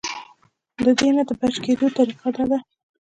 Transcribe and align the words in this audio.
د 0.83 0.85
دې 0.99 1.09
نه 1.15 1.23
د 1.27 1.31
بچ 1.39 1.55
کېدو 1.65 1.85
طريقه 1.97 2.27
دا 2.35 2.43
ده- 2.51 2.57